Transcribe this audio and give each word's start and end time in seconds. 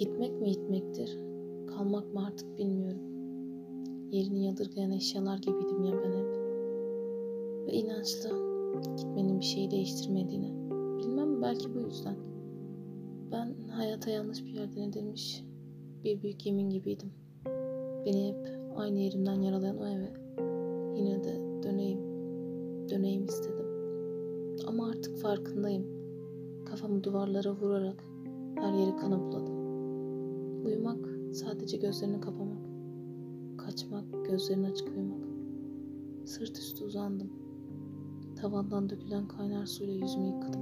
Gitmek 0.00 0.40
mi 0.40 0.50
gitmektir, 0.50 1.18
kalmak 1.66 2.14
mı 2.14 2.26
artık 2.26 2.58
bilmiyorum. 2.58 3.00
Yerini 4.10 4.44
yadırgayan 4.44 4.90
eşyalar 4.90 5.38
gibiydim 5.38 5.84
ya 5.84 5.92
ben 5.92 6.12
hep. 6.12 6.36
Ve 7.66 7.72
inançlı 7.72 8.28
gitmenin 8.96 9.40
bir 9.40 9.44
şeyi 9.44 9.70
değiştirmediğini. 9.70 10.52
Bilmem 10.98 11.42
belki 11.42 11.74
bu 11.74 11.78
yüzden. 11.78 12.16
Ben 13.32 13.68
hayata 13.70 14.10
yanlış 14.10 14.44
bir 14.44 14.50
yerden 14.50 14.82
edilmiş 14.82 15.44
bir 16.04 16.22
büyük 16.22 16.46
yemin 16.46 16.70
gibiydim. 16.70 17.12
Beni 18.06 18.28
hep 18.28 18.48
aynı 18.76 18.98
yerimden 18.98 19.40
yaralayan 19.40 19.78
o 19.78 19.86
eve 19.86 20.12
yine 20.96 21.24
de 21.24 21.62
döneyim, 21.62 22.00
döneyim 22.90 23.24
istedim. 23.24 23.66
Ama 24.66 24.88
artık 24.88 25.16
farkındayım. 25.16 25.86
Kafamı 26.64 27.04
duvarlara 27.04 27.52
vurarak 27.52 28.04
her 28.60 28.72
yeri 28.72 28.96
kana 28.96 29.20
buladım. 29.20 29.59
Uyumak 30.64 31.08
sadece 31.32 31.76
gözlerini 31.76 32.20
kapamak. 32.20 32.58
Kaçmak, 33.58 34.04
gözlerini 34.26 34.66
açık 34.66 34.88
uyumak. 34.88 35.20
Sırt 36.24 36.58
üstü 36.58 36.84
uzandım. 36.84 37.30
Tavandan 38.36 38.90
dökülen 38.90 39.28
kaynar 39.28 39.66
suyla 39.66 39.94
yüzümü 39.94 40.26
yıkadım. 40.26 40.60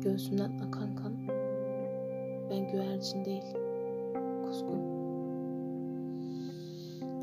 Göğsümden 0.00 0.58
akan 0.58 0.96
kan 0.96 1.12
ben 2.50 2.72
güvercin 2.72 3.24
değil, 3.24 3.42
kuzgun. 4.46 4.82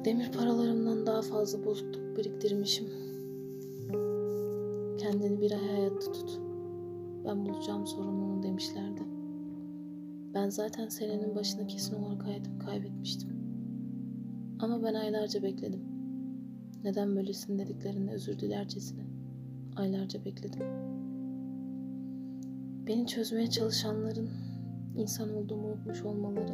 Demir 0.06 0.32
paralarımdan 0.32 1.06
daha 1.06 1.22
fazla 1.22 1.66
bozukluk 1.66 2.18
biriktirmişim. 2.18 2.88
Kendini 4.98 5.42
bir 5.42 5.52
ay 5.52 5.68
hayatta 5.68 6.12
tut. 6.12 6.40
Ben 7.26 7.46
bulacağım 7.46 7.88
sorumluluğunu 7.88 8.44
demişlerdi. 8.44 9.19
Ben 10.34 10.50
zaten 10.50 10.90
senenin 10.90 11.36
başında 11.36 11.68
kesin 11.68 11.96
olarak 11.96 12.26
hayatımı 12.26 12.60
kaybetmiştim. 12.60 13.30
Ama 14.60 14.84
ben 14.84 14.94
aylarca 14.94 15.44
bekledim. 15.44 15.82
Neden 16.84 17.16
böylesin 17.16 17.60
dediklerinde 17.60 18.12
özür 18.12 18.40
dilercesine. 18.40 19.04
Aylarca 19.76 20.26
bekledim. 20.26 20.64
Beni 22.88 23.08
çözmeye 23.08 23.50
çalışanların 23.50 24.30
insan 24.96 25.34
olduğumu 25.34 25.68
unutmuş 25.68 26.02
olmaları 26.02 26.54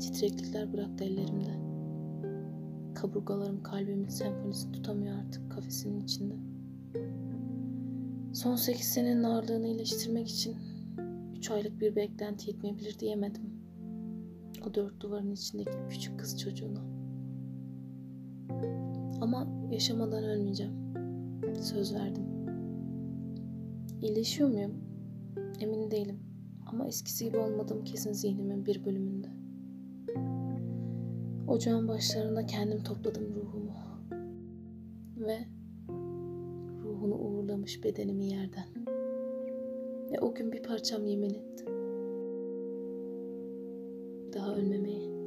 titreklikler 0.00 0.72
bıraktı 0.72 1.04
ellerimde. 1.04 1.62
Kaburgalarım 2.94 3.62
kalbimin 3.62 4.08
senfonisini 4.08 4.72
tutamıyor 4.72 5.18
artık 5.18 5.52
kafesinin 5.52 6.00
içinde. 6.00 6.34
Son 8.32 8.56
sekiz 8.56 8.86
senenin 8.86 9.22
ağırlığını 9.22 9.66
iyileştirmek 9.66 10.28
için 10.28 10.56
üç 11.42 11.50
aylık 11.50 11.80
bir 11.80 11.96
beklenti 11.96 12.50
yetmeyebilir 12.50 12.98
diyemedim. 12.98 13.42
O 14.66 14.74
dört 14.74 15.00
duvarın 15.00 15.30
içindeki 15.30 15.70
küçük 15.90 16.18
kız 16.18 16.40
çocuğuna. 16.40 16.80
Ama 19.20 19.48
yaşamadan 19.70 20.24
ölmeyeceğim. 20.24 20.72
Söz 21.60 21.94
verdim. 21.94 22.24
İyileşiyor 24.02 24.50
muyum? 24.50 24.72
Emin 25.60 25.90
değilim. 25.90 26.20
Ama 26.66 26.86
eskisi 26.86 27.24
gibi 27.24 27.36
olmadığım 27.36 27.84
kesin 27.84 28.12
zihnimin 28.12 28.66
bir 28.66 28.84
bölümünde. 28.84 29.28
Ocağın 31.48 31.88
başlarında 31.88 32.46
kendim 32.46 32.82
topladım 32.82 33.34
ruhumu. 33.34 33.72
Ve 35.16 35.38
ruhunu 36.84 37.14
uğurlamış 37.14 37.84
bedenimi 37.84 38.26
yerden. 38.26 38.81
Ve 40.12 40.20
o 40.20 40.34
gün 40.34 40.52
bir 40.52 40.62
parçam 40.62 41.06
yemin 41.06 41.30
etti. 41.30 41.64
Daha 44.32 44.54
ölmemeye. 44.56 45.21